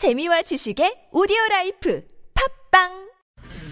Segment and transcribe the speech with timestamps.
[0.00, 2.00] 재미와 지식의 오디오 라이프
[2.70, 2.88] 팟빵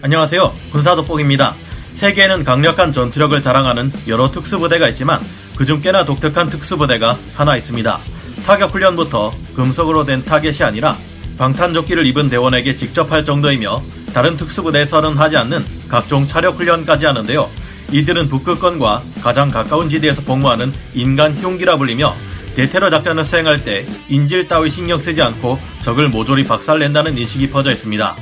[0.02, 0.52] 안녕하세요.
[0.70, 1.54] 군사 돋보기입니다.
[1.94, 5.20] 세계에는 강력한 전투력을 자랑하는 여러 특수부대가 있지만
[5.56, 7.98] 그중 꽤나 독특한 특수부대가 하나 있습니다.
[8.40, 10.98] 사격 훈련부터 금속으로 된 타겟이 아니라
[11.38, 13.82] 방탄조끼를 입은 대원에게 직접 할 정도이며
[14.12, 17.48] 다른 특수부대에서는 하지 않는 각종 차력 훈련까지 하는데요.
[17.90, 22.14] 이들은 북극권과 가장 가까운 지대에서 복무하는 인간 흉기라 불리며
[22.58, 28.16] 대테러 작전을 수행할 때 인질 따위 신경 쓰지 않고 적을 모조리 박살낸다는 인식이 퍼져 있습니다.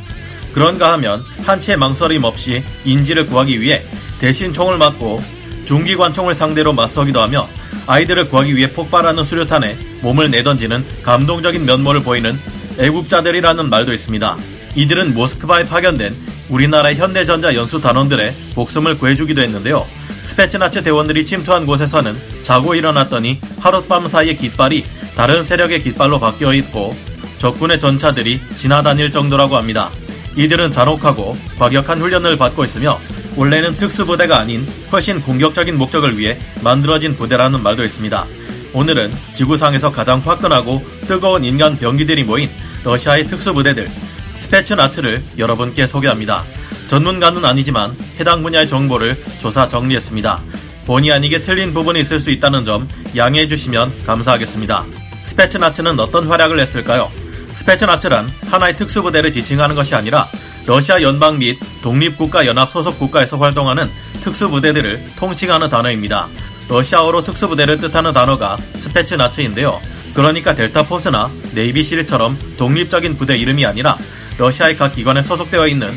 [0.52, 3.86] 그런가 하면 한치의 망설임 없이 인지를 구하기 위해
[4.18, 5.22] 대신 총을 맞고
[5.64, 7.48] 중기관총을 상대로 맞서기도 하며
[7.86, 12.38] 아이들을 구하기 위해 폭발하는 수류탄에 몸을 내던지는 감동적인 면모를 보이는
[12.78, 14.37] 애국자들이라는 말도 있습니다.
[14.74, 16.14] 이들은 모스크바에 파견된
[16.50, 19.87] 우리나라의 현대전자 연수 단원들의 목숨을 구해주기도 했는데요.
[20.26, 24.84] 스페츠나츠 대원들이 침투한 곳에서는 자고 일어났더니 하룻밤 사이에 깃발이
[25.14, 26.94] 다른 세력의 깃발로 바뀌어 있고
[27.38, 29.88] 적군의 전차들이 지나다닐 정도라고 합니다.
[30.34, 32.98] 이들은 잔혹하고 과격한 훈련을 받고 있으며
[33.36, 38.26] 원래는 특수부대가 아닌 훨씬 공격적인 목적을 위해 만들어진 부대라는 말도 있습니다.
[38.74, 42.51] 오늘은 지구상에서 가장 화끈하고 뜨거운 인간 병기들이 모인
[42.84, 43.88] 러시아의 특수부대들
[44.36, 46.45] 스페츠나츠를 여러분께 소개합니다.
[46.88, 50.40] 전문가는 아니지만 해당 분야의 정보를 조사 정리했습니다.
[50.87, 54.84] 본의 아니게 틀린 부분이 있을 수 있다는 점 양해해 주시면 감사하겠습니다.
[55.24, 57.10] 스페츠나츠는 어떤 활약을 했을까요?
[57.54, 60.29] 스페츠나츠란 하나의 특수부대를 지칭하는 것이 아니라
[60.66, 63.90] 러시아 연방 및 독립국가 연합 소속 국가에서 활동하는
[64.22, 66.28] 특수부대들을 통칭하는 단어입니다.
[66.69, 69.81] 러시아어로 특수부대를 뜻하는 단어가 스페츠나츠인데요.
[70.14, 73.97] 그러니까 델타포스나 네이비실처럼 독립적인 부대 이름이 아니라
[74.38, 75.91] 러시아의 각 기관에 소속되어 있는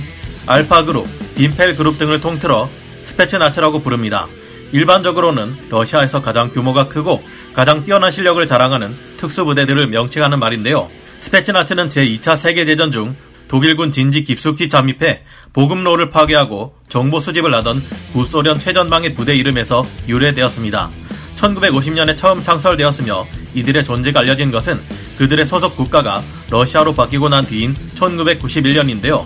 [0.45, 2.69] 알파그룹, 빈펠그룹 등을 통틀어
[3.03, 4.27] 스페츠나츠라고 부릅니다.
[4.71, 7.23] 일반적으로는 러시아에서 가장 규모가 크고
[7.53, 10.89] 가장 뛰어난 실력을 자랑하는 특수부대들을 명칭하는 말인데요.
[11.19, 13.15] 스페츠나츠는 제2차 세계대전 중
[13.47, 15.23] 독일군 진지 깊숙이 잠입해
[15.53, 17.81] 보급로를 파괴하고 정보 수집을 하던
[18.13, 20.89] 구소련 최전방의 부대 이름에서 유래되었습니다.
[21.35, 23.25] 1950년에 처음 창설되었으며
[23.55, 24.79] 이들의 존재가 알려진 것은
[25.17, 26.21] 그들의 소속 국가가
[26.51, 29.25] 러시아로 바뀌고 난 뒤인 1991년인데요.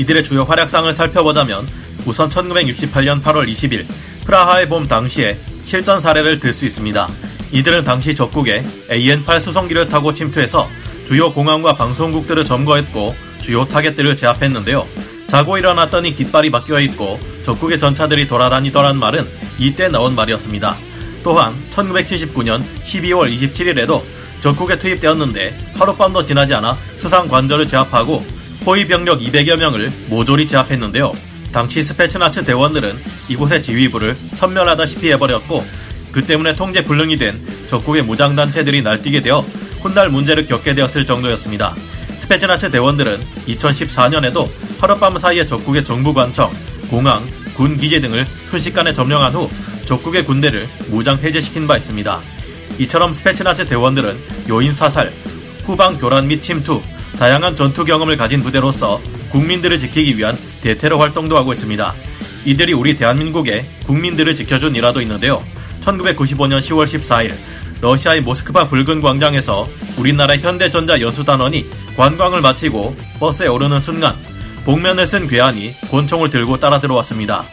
[0.00, 1.68] 이들의 주요 활약상을 살펴보자면
[2.06, 3.84] 우선 1968년 8월 20일
[4.24, 7.06] 프라하의 봄 당시에 실전 사례를 들 수 있습니다.
[7.52, 10.68] 이들은 당시 적국에 AN-8 수송기를 타고 침투해서
[11.04, 14.86] 주요 공항과 방송국들을 점거했고 주요 타겟들을 제압했는데요.
[15.26, 19.28] 자고 일어났더니 깃발이 바뀌어 있고 적국의 전차들이 돌아다니더란 말은
[19.58, 20.76] 이때 나온 말이었습니다.
[21.22, 24.02] 또한 1979년 12월 27일에도
[24.40, 28.24] 적국에 투입되었는데 하룻밤도 지나지 않아 수상 관절을 제압하고
[28.66, 31.12] 호위 병력 200여 명을 모조리 제압했는데요.
[31.52, 32.96] 당시 스페츠나츠 대원들은
[33.28, 35.64] 이곳의 지휘부를 선멸하다시피 해버렸고
[36.12, 39.40] 그 때문에 통제 불능이 된 적국의 무장단체들이 날뛰게 되어
[39.80, 41.74] 훗날 문제를 겪게 되었을 정도였습니다.
[42.18, 43.18] 스페츠나츠 대원들은
[43.48, 46.52] 2014년에도 하룻밤 사이에 적국의 정부 관청,
[46.88, 49.50] 공항, 군 기지 등을 순식간에 점령한 후
[49.86, 52.20] 적국의 군대를 무장 해제시킨 바 있습니다.
[52.78, 54.16] 이처럼 스페츠나츠 대원들은
[54.50, 55.12] 요인 사살,
[55.64, 56.80] 후방 교란 및 침투,
[57.20, 58.98] 다양한 전투 경험을 가진 부대로서
[59.28, 61.92] 국민들을 지키기 위한 대테러 활동도 하고 있습니다.
[62.46, 65.44] 이들이 우리 대한민국의 국민들을 지켜준 일화도 있는데요.
[65.82, 67.34] 1995년 10월 14일
[67.82, 74.16] 러시아의 모스크바 붉은 광장에서 우리나라 현대전자 연수단원이 관광을 마치고 버스에 오르는 순간
[74.64, 77.44] 복면을 쓴 괴한이 권총을 들고 따라 들어왔습니다.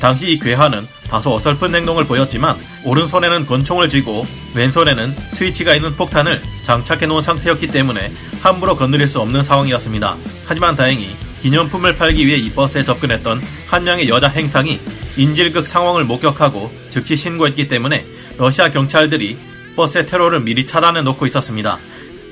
[0.00, 7.06] 당시 이 괴한은 다소 어설픈 행동을 보였지만 오른손에는 권총을 쥐고 왼손에는 스위치가 있는 폭탄을 장착해
[7.06, 8.10] 놓은 상태였기 때문에
[8.42, 10.16] 함부로 건드릴 수 없는 상황이었습니다.
[10.44, 14.80] 하지만 다행히 기념품을 팔기 위해 이 버스에 접근했던 한 명의 여자 행상이
[15.16, 18.04] 인질극 상황을 목격하고 즉시 신고했기 때문에
[18.36, 19.38] 러시아 경찰들이
[19.76, 21.78] 버스의 테러를 미리 차단해 놓고 있었습니다.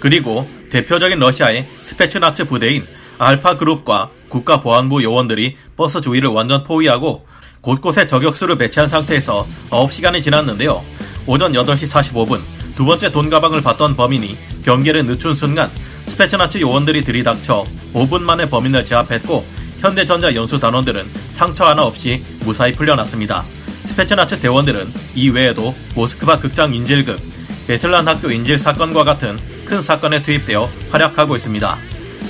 [0.01, 2.85] 그리고 대표적인 러시아의 스페츠나츠 부대인
[3.19, 7.25] 알파 그룹과 국가보안부 요원들이 버스 주위를 완전 포위하고
[7.63, 10.83] 곳곳에 저격수를 배치한 상태에서 9시간이 지났는데요.
[11.27, 12.41] 오전 8시 45분
[12.77, 15.71] 두 번째 돈 가방을 받던 범인이 경계를 늦춘 순간
[16.07, 17.65] 스페츠나츠 요원들이 들이닥쳐
[17.95, 19.45] 5분 만에 범인을 제압했고
[19.79, 23.45] 현대전자 연수 단원들은 상처 하나 없이 무사히 풀려났습니다.
[23.87, 27.21] 스페츠나츠 대원들은 이 외에도 모스크바 극장 인질극,
[27.69, 31.79] 베슬란 학교 인질 사건과 같은 큰 사건에 투입되어 활약하고 있습니다.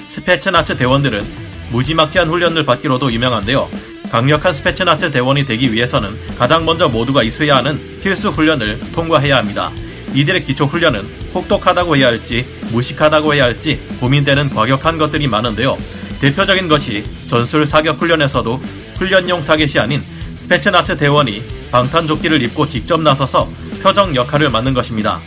[0.09, 1.25] 스페츠나츠 대원들은
[1.71, 3.92] 무지막지한 훈련을 받기로도 유명한데요.
[4.13, 9.73] 강력한 스페츠나츠 대원이 되기 위해서는 가장 먼저 모두가 이수해야 하는 필수 훈련을 통과해야 합니다.
[10.13, 15.79] 이들의 기초 훈련은 혹독하다고 해야 할지 무식하다고 해야 할지 고민되는 과격한 것들이 많은데요.
[16.21, 18.61] 대표적인 것이 전술 사격 훈련에서도
[18.97, 20.03] 훈련용 타겟이 아닌
[20.43, 23.49] 스페츠나츠 대원이 방탄조끼를 입고 직접 나서서
[23.83, 25.23] 표정 역할을 맡는 것입니다.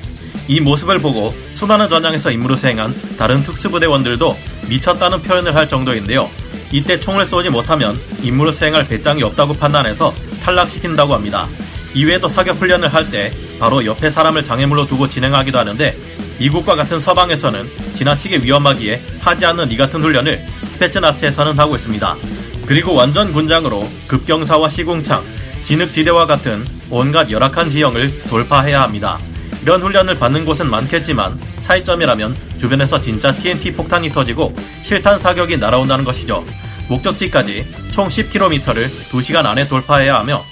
[0.48, 4.38] 이 모습을 보고 수많은 전장에서 임무를 수행한 다른 특수부대원들도
[4.70, 6.30] 미쳤다는 표현을 할 정도인데요.
[6.72, 10.14] 이때 총을 쏘지 못하면 임무를 수행할 배짱이 없다고 판단해서
[10.44, 11.48] 탈락시킨다고 합니다.
[11.94, 15.98] 이외에도 사격 훈련을 할 때 바로 옆에 사람을 장애물로 두고 진행하기도 하는데
[16.40, 22.16] 미국과 같은 서방에서는 지나치게 위험하기에 하지 않는 이 같은 훈련을 스페츠나츠에서는 하고 있습니다.
[22.66, 25.24] 그리고 완전 군장으로 급경사와 시궁창,
[25.64, 29.18] 진흙지대와 같은 온갖 열악한 지형을 돌파해야 합니다.
[29.66, 36.46] 이런 훈련을 받는 곳은 많겠지만 차이점이라면 주변에서 진짜 TNT 폭탄이 터지고 실탄 사격이 날아온다는 것이죠.
[36.88, 40.44] 목적지까지 총 10km를 2시간 안에 돌파해야 하며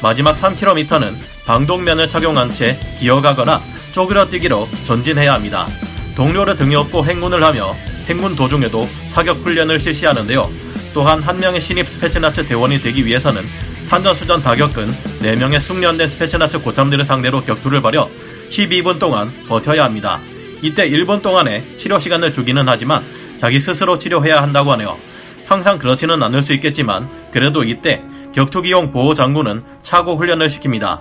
[0.00, 5.66] 마지막 3km는 방독면을 착용한 채 기어가거나 쪼그려뛰기로 전진해야 합니다.
[6.14, 7.74] 동료를 등에 업고 행군을 하며
[8.06, 10.48] 행군 도중에도 사격 훈련을 실시하는데요.
[10.94, 13.42] 또한 한 명의 신입 스페츠나츠 대원이 되기 위해서는
[13.86, 18.08] 산전수전 다 겪은 4명의 숙련된 스페츠나츠 고참들을 상대로 격투를 벌여
[18.50, 20.20] 12분 동안 버텨야 합니다.
[20.60, 23.02] 이때 1분 동안의 치료 시간을 주기는 하지만
[23.38, 24.98] 자기 스스로 치료해야 한다고 하네요.
[25.46, 28.02] 항상 그렇지는 않을 수 있겠지만 그래도 이때
[28.34, 31.00] 격투기용 보호 장구는 차고 훈련을 시킵니다.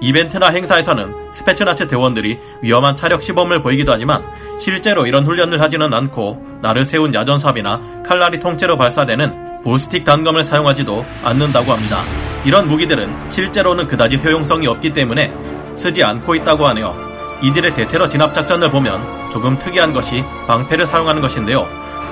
[0.00, 4.24] 이벤트나 행사에서는 스페츠나츠 대원들이 위험한 차력 시범을 보이기도 하지만
[4.60, 11.72] 실제로 이런 훈련을 하지는 않고 나를 세운 야전삽이나 칼날이 통째로 발사되는 볼스틱 단검을 사용하지도 않는다고
[11.72, 12.02] 합니다.
[12.44, 15.32] 이런 무기들은 실제로는 그다지 효용성이 없기 때문에
[15.78, 16.94] 쓰지 않고 있다고 하네요.
[17.40, 21.66] 이들의 대테러 진압 작전을 보면 조금 특이한 것이 방패를 사용하는 것인데요.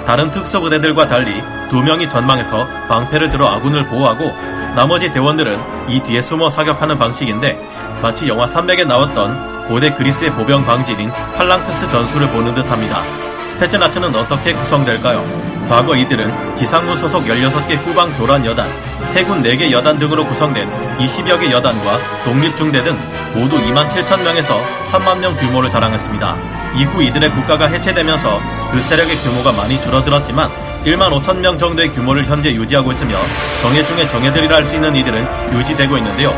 [0.07, 4.33] 다른 특수부대들과 달리 두 명이 전망해서 방패를 들어 아군을 보호하고
[4.77, 5.59] 나머지 대원들은
[5.89, 7.61] 이 뒤에 숨어 사격하는 방식인데
[8.01, 13.03] 마치 영화 300에 나왔던 고대 그리스의 보병 방질인 팔랑크스 전술을 보는 듯합니다.
[13.51, 15.46] 스페츠나츠는 어떻게 구성될까요?
[15.69, 18.69] 과거 이들은 지상군 소속 16개 후방 교란 여단,
[19.15, 20.69] 해군 4개 여단 등으로 구성된
[20.99, 22.97] 20여 개 여단과 독립중대 등
[23.35, 24.61] 모두 2만 7천 명에서
[24.91, 26.37] 3만 명 규모를 자랑했습니다.
[26.77, 28.41] 이후 이들의 국가가 해체되면서
[28.71, 30.49] 그 세력의 규모가 많이 줄어들었지만
[30.85, 33.19] 1만 5천 명 정도의 규모를 현재 유지하고 있으며
[33.61, 36.33] 정예 중에 정예들이라 할 수 있는 이들은 유지되고 있는데요.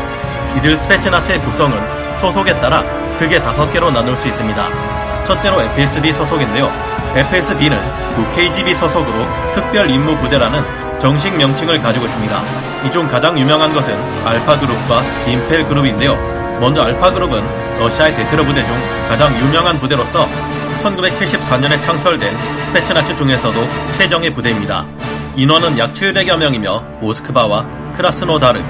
[0.57, 1.77] 이들 스페츠나츠의 구성은
[2.19, 2.83] 소속에 따라
[3.19, 4.67] 크게 다섯 개로 나눌 수 있습니다.
[5.25, 6.88] 첫째로 FSB 소속인데요.
[7.15, 7.77] FSB는
[8.15, 9.25] 구 KGB 소속으로
[9.55, 10.63] 특별 임무 부대라는
[10.99, 12.41] 정식 명칭을 가지고 있습니다.
[12.85, 13.93] 이 중 가장 유명한 것은
[14.25, 16.15] 알파그룹과 빈펠 그룹인데요.
[16.61, 18.75] 먼저 알파그룹은 러시아의 대테러 부대 중
[19.07, 20.27] 가장 유명한 부대로서
[20.83, 23.59] 1974년에 창설된 스페츠나츠 중에서도
[23.97, 24.85] 최정예 부대입니다.
[25.35, 27.65] 인원은 약 700여 명이며 모스크바와
[27.95, 28.61] 크라스노다르,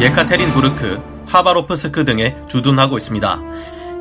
[0.00, 3.38] 예카테린부르크, 하바로프스크 등에 주둔하고 있습니다.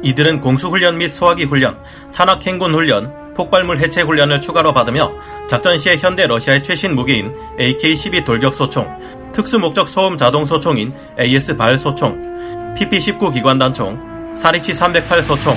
[0.04, 1.78] 이들은 공수훈련 및 소화기 훈련,
[2.12, 5.12] 산악행군 훈련, 폭발물 해체 훈련을 추가로 받으며
[5.48, 8.88] 작전 시에 현대 러시아의 최신 무기인 AK-12 돌격 소총,
[9.34, 15.56] 특수 목적 소음 자동 소총인 AS 발 소총, PP-19 기관단총, 사리치 308 소총,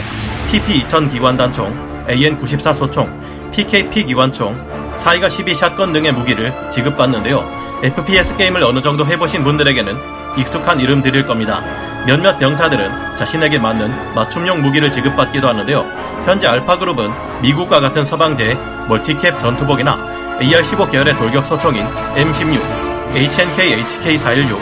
[0.50, 4.56] PP-2000 기관단총, AN-94 소총, PKP 기관총,
[4.98, 7.58] 사이가 12 샷건 등의 무기를 지급받는데요.
[7.82, 9.96] FPS 게임을 어느 정도 해보신 분들에게는
[10.36, 11.62] 익숙한 이름 드릴 겁니다.
[12.08, 15.84] 몇몇 병사들은 자신에게 맞는 맞춤용 무기를 지급받기도 하는데요.
[16.24, 17.10] 현재 알파그룹은
[17.42, 18.56] 미국과 같은 서방제의
[18.88, 21.84] 멀티캡 전투복이나 AR-15 계열의 돌격 소총인
[22.14, 24.58] M16, HNK HK416,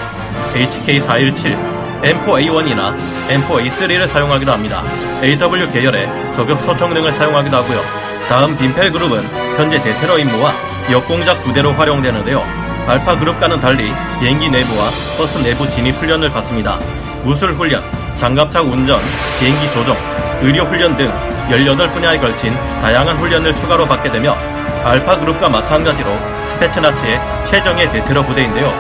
[0.55, 2.97] HK417, M4A1이나
[3.29, 4.83] M4A3를 사용하기도 합니다.
[5.23, 7.81] AW 계열의 저격 소총 등을 사용하기도 하고요.
[8.29, 9.23] 다음 빈펠 그룹은
[9.57, 10.53] 현재 대테러 임무와
[10.91, 12.45] 역공작 부대로 활용되는데요.
[12.88, 16.81] 알파 그룹과는 달리 비행기 내부와 버스 내부 진입 훈련을 받습니다.
[17.25, 17.82] 무술 훈련,
[18.16, 19.00] 장갑차 운전,
[19.38, 19.96] 비행기 조종,
[20.42, 21.12] 의료 훈련 등
[21.50, 24.37] 18분야에 걸친 다양한 훈련을 추가로 받게 되며
[24.85, 26.11] 알파 그룹과 마찬가지로
[26.49, 28.73] 스페츠나츠의 최정예 대테러 부대인데요.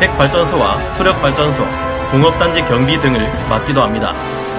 [0.00, 1.66] 핵발전소와 수력발전소,
[2.10, 4.12] 공업단지 경비 등을 맡기도 합니다.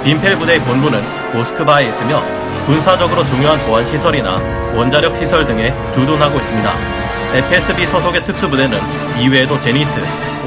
[0.04, 1.02] 빈펠 부대의 본부는
[1.34, 2.22] 모스크바에 있으며
[2.66, 4.38] 군사적으로 중요한 보안시설이나
[4.76, 7.05] 원자력 시설 등에 주둔하고 있습니다.
[7.34, 8.78] FSB 소속의 특수부대는
[9.22, 9.90] 이외에도 제니트,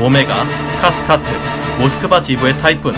[0.00, 0.44] 오메가,
[0.80, 1.28] 카스카트,
[1.78, 2.94] 모스크바 지부의 타이푼,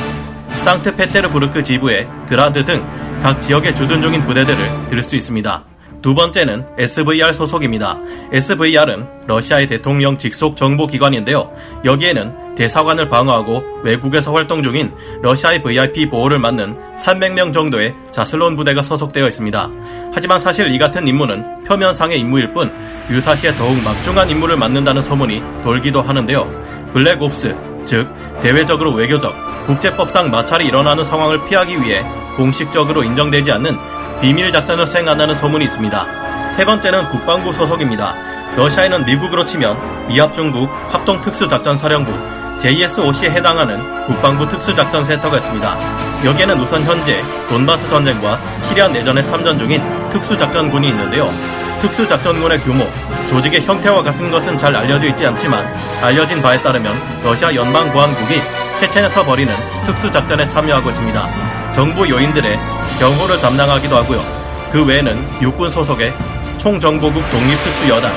[0.63, 5.65] 상트페테르부르크 지부의 그라드 등 각 지역에 주둔 중인 부대들을 들수 있습니다.
[6.01, 7.99] 두 번째는 SVR 소속입니다.
[8.33, 11.53] SVR은 러시아의 대통령 직속 정보기관인데요.
[11.85, 19.27] 여기에는 대사관을 방어하고 외국에서 활동 중인 러시아의 VIP 보호를 맡는 300명 정도의 자슬론 부대가 소속되어
[19.29, 19.71] 있습니다.
[20.13, 22.71] 하지만 사실 이 같은 임무는 표면상의 임무일 뿐
[23.09, 26.91] 유사시에 더욱 막중한 임무를 맡는다는 소문이 돌기도 하는데요.
[26.93, 28.07] 블랙옵스, 즉
[28.43, 32.05] 대외적으로 외교적, 국제법상 마찰이 일어나는 상황을 피하기 위해
[32.37, 33.75] 공식적으로 인정되지 않는
[34.21, 36.53] 비밀 작전을 수행한다는 소문이 있습니다.
[36.57, 38.15] 세 번째는 국방부 소속입니다.
[38.57, 42.13] 러시아에는 미국으로 치면 미합중국 합동특수작전사령부
[42.61, 45.79] JSOC에 해당하는 국방부 특수작전센터가 있습니다.
[46.27, 51.33] 여기에는 우선 현재 돈바스 전쟁과 시리아 내전에 참전 중인 특수작전군이 있는데요.
[51.81, 52.87] 특수작전군의 규모,
[53.31, 58.43] 조직의 형태와 같은 것은 잘 알려져 있지 않지만 알려진 바에 따르면 러시아 연방보안국이
[58.79, 59.55] 체첸에서 벌이는
[59.87, 61.73] 특수작전에 참여하고 있습니다.
[61.73, 62.59] 정부 요인들의
[62.99, 64.23] 경호를 담당하기도 하고요.
[64.71, 66.13] 그 외에는 육군 소속의
[66.61, 68.13] 총정보국 독립특수여단,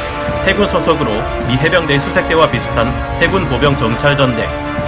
[0.45, 1.11] 해군 소속으로
[1.47, 2.89] 미 해병대 수색대와 비슷한
[3.21, 4.45] 해군 보병 정찰전대,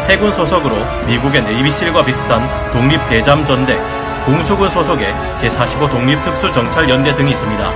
[0.10, 0.76] 해군 소속으로
[1.08, 2.44] 미국의 네이비실과 비슷한
[2.74, 3.80] 독립대잠전대,
[4.26, 7.72] 공수군 소속의 제45 독립특수정찰연대 등이 있습니다.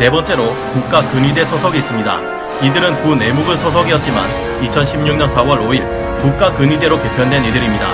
[0.00, 2.18] 네 번째로 국가근위대 소속이 있습니다.
[2.60, 4.28] 이들은 구 내무군 소속이었지만
[4.62, 7.86] 2016년 4월 5일 국가근위대로 개편된 이들입니다.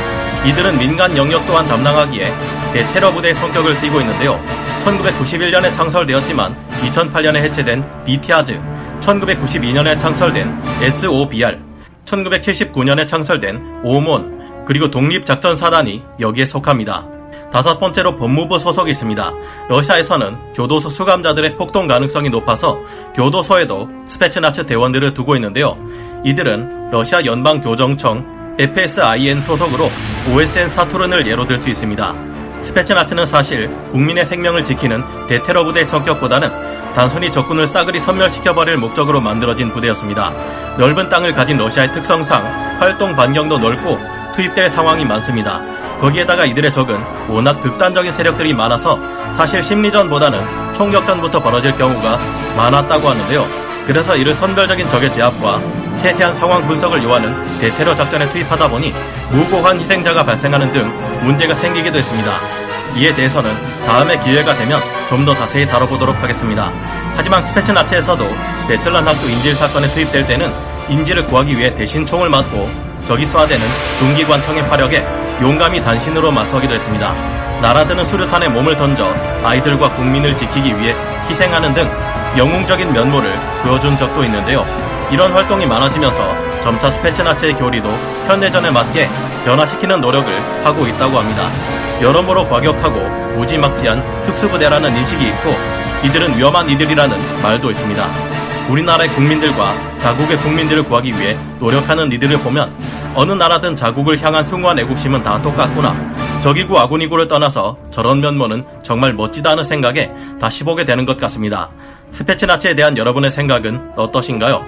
[0.47, 2.33] 이들은 민간 영역 또한 담당하기에
[2.73, 4.41] 대테러 부대의 성격을 띠고 있는데요.
[4.87, 8.61] 1991년에 창설되었지만 2008년에 해체된 BT아즈,
[9.01, 11.59] 1992년에 창설된 SOBR,
[12.05, 17.07] 1979년에 창설된 오몬, 그리고 독립작전사단이 여기에 속합니다.
[17.51, 19.33] 다섯 번째로 법무부 소속이 있습니다.
[19.69, 22.79] 러시아에서는 교도소 수감자들의 폭동 가능성이 높아서
[23.15, 25.77] 교도소에도 스페츠나츠 대원들을 두고 있는데요.
[26.25, 29.89] 이들은 러시아 연방교정청 FSIN 소속으로
[30.35, 32.15] OSN 사투른을 예로 들 수 있습니다.
[32.61, 36.51] 스페츠나츠는 사실 국민의 생명을 지키는 대테러 부대의 성격보다는
[36.99, 40.33] 단순히 적군을 싸그리 섬멸시켜버릴 목적으로 만들어진 부대였습니다.
[40.79, 42.45] 넓은 땅을 가진 러시아의 특성상
[42.81, 44.01] 활동 반경도 넓고
[44.35, 45.63] 투입될 상황이 많습니다.
[46.01, 48.99] 거기에다가 이들의 적은 워낙 극단적인 세력들이 많아서
[49.37, 52.19] 사실 심리전보다는 총격전부터 벌어질 경우가
[52.57, 53.47] 많았다고 하는데요.
[53.87, 55.63] 그래서 이를 선별적인 적의 제압과
[55.99, 58.93] 세세한 상황 분석을 요하는 대테러 작전에 투입하다 보니
[59.31, 62.58] 무고한 희생자가 발생하는 등 문제가 생기기도 했습니다.
[62.97, 63.51] 이에 대해서는
[63.87, 66.71] 다음에 기회가 되면 좀 더 자세히 다뤄보도록 하겠습니다.
[67.17, 68.25] 하지만 스페츠나체에서도
[68.69, 70.51] 베슬란 학교 인질 사건에 투입될 때는
[70.89, 72.69] 인질을 구하기 위해 대신 총을 맞고
[73.07, 73.61] 적이 쏴대는
[73.99, 75.05] 중기관청의 파력에
[75.43, 77.13] 용감히 단신으로 맞서기도 했습니다.
[77.61, 79.13] 나라드는 수류탄에 몸을 던져
[79.45, 80.95] 아이들과 국민을 지키기 위해
[81.29, 81.91] 희생하는 등
[82.37, 84.65] 영웅적인 면모를 보여준 적도 있는데요.
[85.11, 87.89] 이런 활동이 많아지면서 점차 스페츠나체의 교리도
[88.27, 89.09] 현대전에 맞게
[89.45, 90.29] 변화시키는 노력을
[90.65, 91.49] 하고 있다고 합니다.
[92.03, 95.55] 여러모로 과격하고 무지막지한 특수부대라는 인식이 있고
[96.05, 98.05] 이들은 위험한 이들이라는 말도 있습니다.
[98.71, 102.73] 우리나라의 국민들과 자국의 국민들을 구하기 위해 노력하는 이들을 보면
[103.15, 105.95] 어느 나라든 자국을 향한 숭고한 애국심은 다 똑같구나.
[106.43, 111.71] 적이고 아군이고를 떠나서 저런 면모는 정말 멋지다는 생각에 다시 보게 되는 것 같습니다.
[112.13, 114.65] 스페츠나치에 대한 여러분의 생각은 어떠신가요?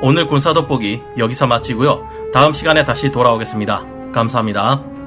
[0.00, 2.08] 오늘 군사 돋보기 여기서 마치고요.
[2.32, 3.99] 다음 시간에 다시 돌아오겠습니다.
[4.12, 4.99] 감사합니다.